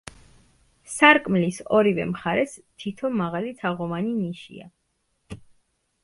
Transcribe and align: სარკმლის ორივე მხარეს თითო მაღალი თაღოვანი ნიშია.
სარკმლის 0.91 1.59
ორივე 1.79 2.07
მხარეს 2.13 2.55
თითო 2.83 3.11
მაღალი 3.19 3.51
თაღოვანი 3.59 4.15
ნიშია. 4.23 4.67